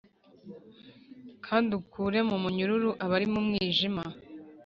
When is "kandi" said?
1.45-1.69